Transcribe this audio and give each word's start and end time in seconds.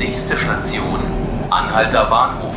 Nächste 0.00 0.34
Station, 0.34 0.98
Anhalter 1.50 2.06
Bahnhof. 2.06 2.54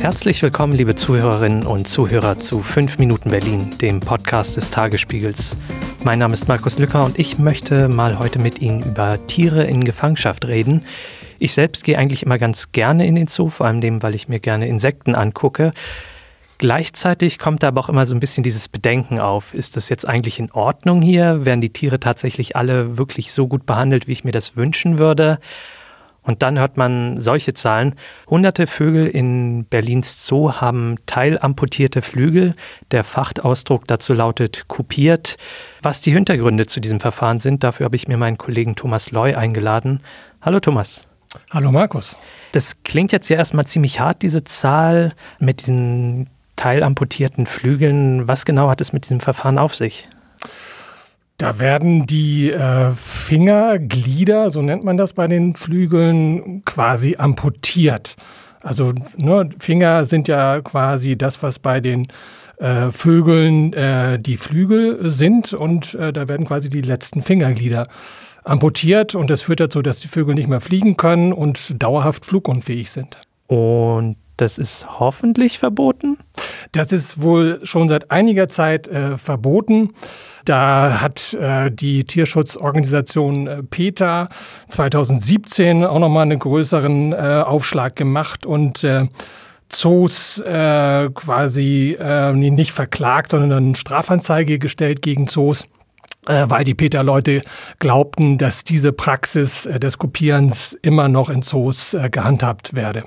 Herzlich 0.00 0.40
willkommen, 0.40 0.74
liebe 0.74 0.94
Zuhörerinnen 0.94 1.66
und 1.66 1.88
Zuhörer 1.88 2.38
zu 2.38 2.62
5 2.62 2.98
Minuten 2.98 3.30
Berlin, 3.30 3.70
dem 3.80 3.98
Podcast 3.98 4.56
des 4.56 4.70
Tagesspiegels. 4.70 5.56
Mein 6.04 6.20
Name 6.20 6.34
ist 6.34 6.46
Markus 6.46 6.78
Lücker 6.78 7.04
und 7.04 7.18
ich 7.18 7.40
möchte 7.40 7.88
mal 7.88 8.20
heute 8.20 8.38
mit 8.38 8.62
Ihnen 8.62 8.84
über 8.84 9.18
Tiere 9.26 9.64
in 9.64 9.82
Gefangenschaft 9.82 10.46
reden. 10.46 10.84
Ich 11.40 11.54
selbst 11.54 11.82
gehe 11.82 11.98
eigentlich 11.98 12.22
immer 12.22 12.38
ganz 12.38 12.70
gerne 12.70 13.04
in 13.04 13.16
den 13.16 13.26
Zoo, 13.26 13.50
vor 13.50 13.66
allem 13.66 13.80
dem, 13.80 14.00
weil 14.04 14.14
ich 14.14 14.28
mir 14.28 14.38
gerne 14.38 14.68
Insekten 14.68 15.16
angucke. 15.16 15.72
Gleichzeitig 16.58 17.38
kommt 17.38 17.62
da 17.62 17.68
aber 17.68 17.80
auch 17.80 17.88
immer 17.90 18.06
so 18.06 18.14
ein 18.14 18.20
bisschen 18.20 18.42
dieses 18.42 18.68
Bedenken 18.68 19.20
auf. 19.20 19.52
Ist 19.52 19.76
das 19.76 19.90
jetzt 19.90 20.08
eigentlich 20.08 20.38
in 20.38 20.50
Ordnung 20.52 21.02
hier? 21.02 21.44
Werden 21.44 21.60
die 21.60 21.72
Tiere 21.72 22.00
tatsächlich 22.00 22.56
alle 22.56 22.96
wirklich 22.96 23.32
so 23.32 23.46
gut 23.46 23.66
behandelt, 23.66 24.08
wie 24.08 24.12
ich 24.12 24.24
mir 24.24 24.32
das 24.32 24.56
wünschen 24.56 24.98
würde? 24.98 25.38
Und 26.22 26.42
dann 26.42 26.58
hört 26.58 26.76
man 26.76 27.20
solche 27.20 27.54
Zahlen. 27.54 27.94
Hunderte 28.26 28.66
Vögel 28.66 29.06
in 29.06 29.64
Berlins 29.66 30.26
Zoo 30.26 30.54
haben 30.54 30.96
teilamputierte 31.06 32.02
Flügel. 32.02 32.52
Der 32.90 33.04
Fachausdruck 33.04 33.86
dazu 33.86 34.12
lautet 34.12 34.66
kopiert. 34.66 35.36
Was 35.82 36.00
die 36.00 36.12
Hintergründe 36.12 36.66
zu 36.66 36.80
diesem 36.80 36.98
Verfahren 36.98 37.38
sind, 37.38 37.62
dafür 37.62 37.84
habe 37.84 37.96
ich 37.96 38.08
mir 38.08 38.16
meinen 38.16 38.38
Kollegen 38.38 38.74
Thomas 38.74 39.12
Loy 39.12 39.34
eingeladen. 39.34 40.00
Hallo 40.42 40.58
Thomas. 40.58 41.06
Hallo 41.52 41.70
Markus. 41.70 42.16
Das 42.50 42.82
klingt 42.82 43.12
jetzt 43.12 43.28
ja 43.28 43.36
erstmal 43.36 43.66
ziemlich 43.66 44.00
hart, 44.00 44.22
diese 44.22 44.42
Zahl 44.42 45.12
mit 45.38 45.60
diesen 45.60 46.28
teilamputierten 46.56 47.46
Flügeln. 47.46 48.26
Was 48.26 48.44
genau 48.44 48.68
hat 48.68 48.80
es 48.80 48.92
mit 48.92 49.04
diesem 49.04 49.20
Verfahren 49.20 49.58
auf 49.58 49.74
sich? 49.74 50.08
Da 51.38 51.58
werden 51.58 52.06
die 52.06 52.50
äh, 52.50 52.92
Fingerglieder, 52.92 54.50
so 54.50 54.62
nennt 54.62 54.84
man 54.84 54.96
das 54.96 55.12
bei 55.12 55.26
den 55.26 55.54
Flügeln, 55.54 56.64
quasi 56.64 57.16
amputiert. 57.18 58.16
Also 58.62 58.94
ne, 59.18 59.50
Finger 59.58 60.06
sind 60.06 60.28
ja 60.28 60.60
quasi 60.62 61.16
das, 61.16 61.42
was 61.42 61.58
bei 61.58 61.80
den 61.80 62.08
äh, 62.56 62.90
Vögeln 62.90 63.74
äh, 63.74 64.18
die 64.18 64.38
Flügel 64.38 65.10
sind 65.10 65.52
und 65.52 65.94
äh, 65.94 66.12
da 66.12 66.26
werden 66.26 66.46
quasi 66.46 66.70
die 66.70 66.80
letzten 66.80 67.22
Fingerglieder 67.22 67.86
amputiert 68.44 69.14
und 69.14 69.28
das 69.28 69.42
führt 69.42 69.60
dazu, 69.60 69.82
dass 69.82 70.00
die 70.00 70.08
Vögel 70.08 70.34
nicht 70.34 70.48
mehr 70.48 70.60
fliegen 70.62 70.96
können 70.96 71.32
und 71.32 71.80
dauerhaft 71.82 72.24
flugunfähig 72.24 72.90
sind. 72.90 73.18
Und 73.46 74.16
das 74.36 74.58
ist 74.58 74.98
hoffentlich 75.00 75.58
verboten? 75.58 76.18
Das 76.72 76.92
ist 76.92 77.22
wohl 77.22 77.60
schon 77.62 77.88
seit 77.88 78.10
einiger 78.10 78.48
Zeit 78.48 78.86
äh, 78.88 79.16
verboten. 79.16 79.92
Da 80.44 81.00
hat 81.00 81.34
äh, 81.34 81.70
die 81.70 82.04
Tierschutzorganisation 82.04 83.46
äh, 83.46 83.62
PETA 83.62 84.28
2017 84.68 85.84
auch 85.84 85.98
nochmal 85.98 86.22
einen 86.22 86.38
größeren 86.38 87.12
äh, 87.12 87.42
Aufschlag 87.44 87.96
gemacht 87.96 88.46
und 88.46 88.84
äh, 88.84 89.06
Zoos 89.68 90.38
äh, 90.38 91.10
quasi 91.12 91.98
nicht 92.34 92.70
verklagt, 92.70 93.32
sondern 93.32 93.64
eine 93.64 93.74
Strafanzeige 93.74 94.60
gestellt 94.60 95.02
gegen 95.02 95.26
Zoos 95.26 95.64
weil 96.28 96.64
die 96.64 96.74
Peter-Leute 96.74 97.42
glaubten, 97.78 98.36
dass 98.36 98.64
diese 98.64 98.90
Praxis 98.92 99.62
des 99.62 99.96
Kopierens 99.96 100.76
immer 100.82 101.08
noch 101.08 101.30
in 101.30 101.42
Zoos 101.42 101.96
gehandhabt 102.10 102.74
werde. 102.74 103.04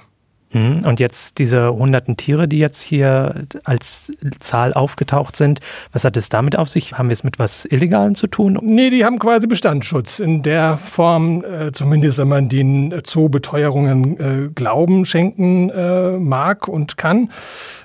Mhm. 0.52 0.83
Und 0.86 1.00
jetzt 1.00 1.38
diese 1.38 1.72
hunderten 1.73 2.17
Tiere, 2.17 2.47
die 2.47 2.58
jetzt 2.58 2.81
hier 2.81 3.45
als 3.64 4.11
Zahl 4.39 4.73
aufgetaucht 4.73 5.36
sind, 5.36 5.59
was 5.91 6.03
hat 6.03 6.17
es 6.17 6.30
damit 6.30 6.58
auf 6.58 6.69
sich? 6.69 6.97
Haben 6.97 7.09
wir 7.09 7.14
es 7.14 7.23
mit 7.23 7.38
was 7.38 7.66
Illegalem 7.66 8.16
zu 8.16 8.28
tun? 8.28 8.58
Nee, 8.61 8.89
die 8.89 9.06
haben 9.06 9.19
quasi 9.19 9.47
Bestandsschutz. 9.47 10.19
In 10.19 10.41
der 10.41 10.78
Form, 10.78 11.44
äh, 11.44 11.72
zumindest 11.72 12.17
wenn 12.17 12.28
man 12.28 12.50
den 12.50 13.02
Zoobeteuerungen 13.03 14.19
äh, 14.19 14.50
Glauben 14.53 15.06
schenken 15.06 15.69
äh, 15.69 16.18
mag 16.18 16.68
und 16.68 16.97
kann. 16.97 17.31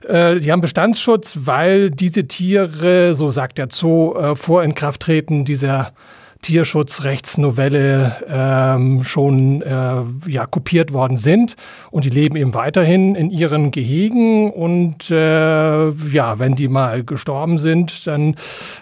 Äh, 0.09 0.41
die 0.41 0.51
haben 0.51 0.61
Bestandsschutz, 0.61 1.41
weil 1.43 1.91
diese 1.91 2.27
Tiere, 2.27 3.15
so 3.15 3.31
sagt 3.31 3.59
der 3.59 3.69
Zoo, 3.71 4.15
äh, 4.15 4.37
vor 4.37 4.65
Inkrafttreten 4.65 5.45
dieser 5.45 5.93
Tierschutzrechtsnovelle 6.45 8.17
ähm, 8.29 9.03
schon 9.03 9.63
äh, 9.63 10.03
ja, 10.31 10.45
kopiert 10.45 10.93
worden 10.93 11.17
sind. 11.17 11.57
Und 11.91 12.05
die 12.05 12.11
leben 12.11 12.37
eben 12.37 12.55
weiterhin 12.55 13.15
in 13.15 13.31
ihren 13.31 13.71
Gehegen. 13.71 14.51
Und 14.51 15.11
äh, 15.11 15.89
ja, 15.91 16.39
wenn 16.39 16.55
die 16.55 16.69
mal 16.69 17.03
gestorben 17.03 17.57
sind, 17.57 18.07
dann 18.07 18.37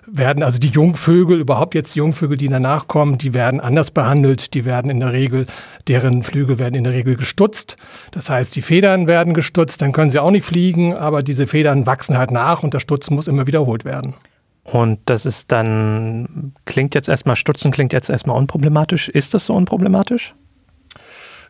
werden 0.06 0.43
also 0.43 0.59
die 0.59 0.71
Jungvögel, 0.71 1.41
überhaupt 1.41 1.75
jetzt 1.75 1.95
die 1.95 2.00
Jungvögel, 2.00 2.37
die 2.37 2.49
danach 2.49 2.89
kommen, 2.89 3.19
die 3.19 3.33
werden 3.33 3.61
anders 3.61 3.93
behandelt. 3.93 4.55
Die 4.55 4.65
werden 4.65 4.91
in 4.91 4.99
der 4.99 5.12
Regel, 5.12 5.47
deren 5.87 6.25
Flügel 6.25 6.59
werden 6.59 6.75
in 6.75 6.83
der 6.84 6.93
Regel 6.93 7.15
gestutzt. 7.17 7.77
Das 8.11 8.29
heißt, 8.29 8.56
die 8.56 8.62
Federn 8.62 9.06
werden 9.06 9.34
gestutzt, 9.34 9.83
dann 9.83 9.93
können 9.93 10.11
sie 10.11 10.19
auch 10.19 10.33
nicht 10.33 10.44
fliegen, 10.44 10.94
aber 10.94 11.23
diese 11.23 11.47
Federn 11.47 11.87
wachsen 11.87 12.19
halt 12.19 12.33
nach 12.33 12.65
und 12.65 12.75
das 12.75 12.83
Stutzen 12.83 13.15
muss 13.15 13.29
immer 13.29 13.47
wiederholt 13.47 13.84
werden. 13.84 14.15
Und 14.65 15.00
das 15.06 15.27
ist 15.27 15.50
dann, 15.50 16.55
klingt 16.65 16.95
jetzt 16.95 17.09
erstmal, 17.09 17.37
Stutzen 17.37 17.73
klingt 17.73 17.93
jetzt 17.93 18.11
erstmal 18.11 18.37
unproblematisch. 18.37 19.09
Ist 19.09 19.34
das 19.34 19.47
so 19.47 19.55
unproblematisch? 19.55 20.34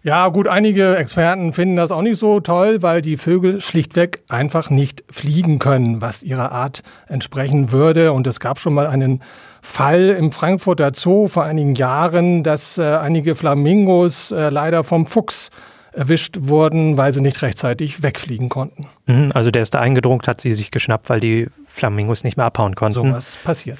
Ja, 0.04 0.30
gut, 0.30 0.48
einige 0.48 0.96
Experten 0.96 1.52
finden 1.52 1.76
das 1.76 1.92
auch 1.92 2.02
nicht 2.02 2.18
so 2.18 2.40
toll, 2.40 2.82
weil 2.82 3.02
die 3.02 3.16
Vögel 3.16 3.60
schlichtweg 3.60 4.24
einfach 4.28 4.68
nicht 4.68 5.04
fliegen 5.08 5.60
können, 5.60 6.00
was 6.00 6.24
ihrer 6.24 6.50
Art 6.50 6.82
entsprechen 7.06 7.70
würde. 7.70 8.12
Und 8.12 8.26
es 8.26 8.40
gab 8.40 8.58
schon 8.58 8.74
mal 8.74 8.88
einen 8.88 9.22
Fall 9.60 10.08
im 10.08 10.32
Frankfurter 10.32 10.90
Zoo 10.92 11.28
vor 11.28 11.44
einigen 11.44 11.76
Jahren, 11.76 12.42
dass 12.42 12.78
äh, 12.78 12.82
einige 12.82 13.36
Flamingos 13.36 14.32
äh, 14.32 14.50
leider 14.50 14.82
vom 14.82 15.06
Fuchs 15.06 15.50
erwischt 15.92 16.36
wurden, 16.40 16.96
weil 16.96 17.12
sie 17.12 17.20
nicht 17.20 17.42
rechtzeitig 17.42 18.02
wegfliegen 18.02 18.48
konnten. 18.48 18.88
Mhm, 19.06 19.30
also 19.34 19.50
der 19.50 19.62
ist 19.62 19.74
da 19.74 19.80
eingedrungen, 19.80 20.22
hat 20.26 20.40
sie 20.40 20.54
sich 20.54 20.70
geschnappt, 20.70 21.10
weil 21.10 21.20
die 21.20 21.48
Flamingos 21.66 22.24
nicht 22.24 22.36
mehr 22.36 22.46
abhauen 22.46 22.74
konnten. 22.74 22.94
So 22.94 23.12
was 23.12 23.36
passiert. 23.36 23.78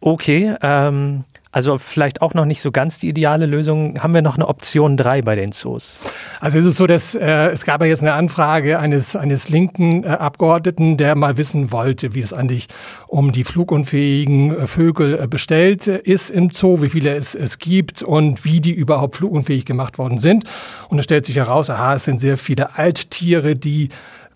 Okay, 0.00 0.54
ähm, 0.62 1.24
also 1.56 1.78
vielleicht 1.78 2.20
auch 2.20 2.34
noch 2.34 2.44
nicht 2.44 2.60
so 2.60 2.70
ganz 2.70 2.98
die 2.98 3.08
ideale 3.08 3.46
Lösung. 3.46 4.02
Haben 4.02 4.12
wir 4.12 4.20
noch 4.20 4.34
eine 4.34 4.46
Option 4.46 4.98
3 4.98 5.22
bei 5.22 5.36
den 5.36 5.52
Zoos? 5.52 6.02
Also 6.38 6.58
es 6.58 6.66
ist 6.66 6.76
so, 6.76 6.86
dass 6.86 7.14
äh, 7.14 7.48
es 7.48 7.64
gab 7.64 7.80
ja 7.80 7.86
jetzt 7.86 8.02
eine 8.02 8.12
Anfrage 8.12 8.78
eines, 8.78 9.16
eines 9.16 9.48
linken 9.48 10.04
äh, 10.04 10.08
Abgeordneten, 10.08 10.98
der 10.98 11.16
mal 11.16 11.38
wissen 11.38 11.72
wollte, 11.72 12.12
wie 12.12 12.20
es 12.20 12.34
eigentlich 12.34 12.66
um 13.06 13.32
die 13.32 13.42
flugunfähigen 13.42 14.54
äh, 14.54 14.66
Vögel 14.66 15.18
äh, 15.18 15.26
bestellt 15.26 15.86
ist 15.86 16.30
im 16.30 16.50
Zoo, 16.50 16.82
wie 16.82 16.90
viele 16.90 17.14
es, 17.14 17.34
es 17.34 17.58
gibt 17.58 18.02
und 18.02 18.44
wie 18.44 18.60
die 18.60 18.72
überhaupt 18.72 19.16
flugunfähig 19.16 19.64
gemacht 19.64 19.96
worden 19.96 20.18
sind. 20.18 20.44
Und 20.90 20.98
es 20.98 21.06
stellt 21.06 21.24
sich 21.24 21.36
heraus, 21.36 21.70
aha, 21.70 21.94
es 21.94 22.04
sind 22.04 22.20
sehr 22.20 22.36
viele 22.36 22.76
Alttiere, 22.76 23.56
die 23.56 23.88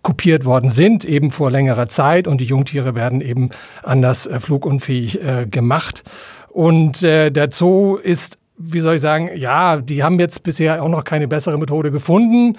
kopiert 0.02 0.44
worden 0.44 0.70
sind, 0.70 1.04
eben 1.04 1.30
vor 1.30 1.50
längerer 1.50 1.88
Zeit 1.88 2.26
und 2.26 2.40
die 2.40 2.46
Jungtiere 2.46 2.94
werden 2.94 3.20
eben 3.20 3.50
anders 3.82 4.26
äh, 4.26 4.40
flugunfähig 4.40 5.22
äh, 5.22 5.46
gemacht. 5.46 6.02
Und 6.50 7.02
äh, 7.02 7.30
der 7.30 7.50
Zoo 7.50 7.96
ist, 7.96 8.38
wie 8.58 8.80
soll 8.80 8.96
ich 8.96 9.00
sagen, 9.00 9.30
ja, 9.34 9.78
die 9.78 10.02
haben 10.02 10.18
jetzt 10.18 10.42
bisher 10.42 10.82
auch 10.82 10.88
noch 10.88 11.04
keine 11.04 11.28
bessere 11.28 11.58
Methode 11.58 11.90
gefunden. 11.90 12.58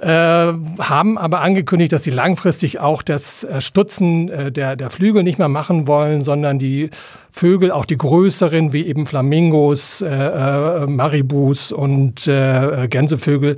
Äh, 0.00 0.06
haben 0.06 1.18
aber 1.18 1.42
angekündigt, 1.42 1.92
dass 1.92 2.04
sie 2.04 2.10
langfristig 2.10 2.80
auch 2.80 3.02
das 3.02 3.44
äh, 3.44 3.60
Stutzen 3.60 4.30
äh, 4.30 4.50
der, 4.50 4.74
der 4.74 4.88
Flügel 4.88 5.22
nicht 5.22 5.38
mehr 5.38 5.48
machen 5.48 5.86
wollen, 5.86 6.22
sondern 6.22 6.58
die 6.58 6.88
Vögel, 7.30 7.70
auch 7.70 7.84
die 7.84 7.98
größeren, 7.98 8.72
wie 8.72 8.86
eben 8.86 9.04
Flamingos, 9.04 10.00
äh, 10.00 10.86
Maribus 10.86 11.70
und 11.70 12.26
äh, 12.26 12.88
Gänsevögel, 12.88 13.56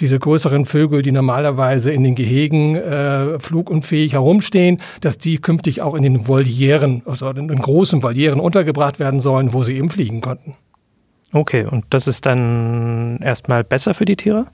diese 0.00 0.18
größeren 0.18 0.64
Vögel, 0.64 1.02
die 1.02 1.12
normalerweise 1.12 1.92
in 1.92 2.04
den 2.04 2.14
Gehegen 2.14 2.74
äh, 2.74 3.38
flugunfähig 3.38 4.14
herumstehen, 4.14 4.80
dass 5.02 5.18
die 5.18 5.36
künftig 5.36 5.82
auch 5.82 5.94
in 5.94 6.04
den 6.04 6.26
Volieren, 6.26 7.02
also 7.04 7.28
in 7.28 7.48
großen 7.48 8.02
Volieren 8.02 8.40
untergebracht 8.40 8.98
werden 8.98 9.20
sollen, 9.20 9.52
wo 9.52 9.62
sie 9.62 9.76
eben 9.76 9.90
fliegen 9.90 10.22
konnten. 10.22 10.54
Okay, 11.34 11.66
und 11.70 11.84
das 11.90 12.06
ist 12.06 12.24
dann 12.24 13.18
erstmal 13.22 13.62
besser 13.62 13.92
für 13.92 14.06
die 14.06 14.16
Tiere? 14.16 14.46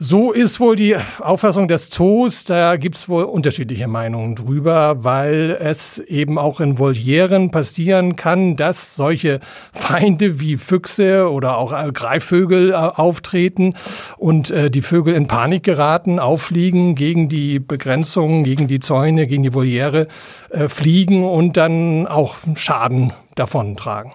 So 0.00 0.32
ist 0.32 0.58
wohl 0.58 0.74
die 0.74 0.96
Auffassung 1.20 1.68
des 1.68 1.88
Zoos. 1.88 2.44
Da 2.44 2.76
gibt 2.76 2.96
es 2.96 3.08
wohl 3.08 3.24
unterschiedliche 3.24 3.86
Meinungen 3.86 4.34
drüber, 4.34 5.04
weil 5.04 5.56
es 5.60 5.98
eben 6.00 6.36
auch 6.36 6.60
in 6.60 6.80
Volieren 6.80 7.52
passieren 7.52 8.16
kann, 8.16 8.56
dass 8.56 8.96
solche 8.96 9.38
Feinde 9.72 10.40
wie 10.40 10.56
Füchse 10.56 11.30
oder 11.30 11.58
auch 11.58 11.72
Greifvögel 11.92 12.70
äh, 12.70 12.74
auftreten 12.74 13.74
und 14.18 14.50
äh, 14.50 14.68
die 14.68 14.82
Vögel 14.82 15.14
in 15.14 15.28
Panik 15.28 15.62
geraten, 15.62 16.18
auffliegen, 16.18 16.96
gegen 16.96 17.28
die 17.28 17.60
Begrenzungen, 17.60 18.42
gegen 18.42 18.66
die 18.66 18.80
Zäune, 18.80 19.28
gegen 19.28 19.44
die 19.44 19.54
Voliere 19.54 20.08
äh, 20.50 20.68
fliegen 20.68 21.24
und 21.24 21.56
dann 21.56 22.08
auch 22.08 22.36
Schaden 22.56 23.12
davon 23.36 23.76
tragen. 23.76 24.12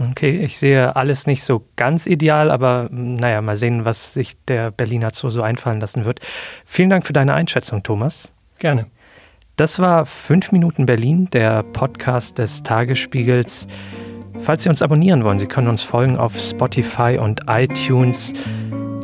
Okay, 0.00 0.38
ich 0.38 0.58
sehe 0.58 0.96
alles 0.96 1.28
nicht 1.28 1.44
so 1.44 1.68
ganz 1.76 2.06
ideal, 2.06 2.50
aber 2.50 2.88
naja, 2.90 3.40
mal 3.40 3.56
sehen, 3.56 3.84
was 3.84 4.12
sich 4.14 4.32
der 4.46 4.72
Berliner 4.72 5.10
Zoo 5.12 5.30
so 5.30 5.42
einfallen 5.42 5.80
lassen 5.80 6.04
wird. 6.04 6.20
Vielen 6.64 6.90
Dank 6.90 7.06
für 7.06 7.12
deine 7.12 7.34
Einschätzung, 7.34 7.84
Thomas. 7.84 8.32
Gerne. 8.58 8.86
Das 9.54 9.78
war 9.78 10.04
5 10.04 10.50
Minuten 10.50 10.84
Berlin, 10.84 11.28
der 11.32 11.62
Podcast 11.62 12.38
des 12.38 12.64
Tagesspiegels. 12.64 13.68
Falls 14.40 14.64
Sie 14.64 14.68
uns 14.68 14.82
abonnieren 14.82 15.22
wollen, 15.22 15.38
Sie 15.38 15.46
können 15.46 15.68
uns 15.68 15.82
folgen 15.82 16.16
auf 16.16 16.36
Spotify 16.36 17.16
und 17.20 17.42
iTunes. 17.46 18.32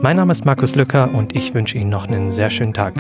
Mein 0.03 0.17
Name 0.17 0.33
ist 0.33 0.45
Markus 0.45 0.75
Lücker 0.75 1.09
und 1.15 1.37
ich 1.37 1.55
wünsche 1.55 1.77
Ihnen 1.79 1.91
noch 1.91 2.09
einen 2.09 2.33
sehr 2.33 2.51
schönen 2.51 2.75
Tag. 2.75 2.95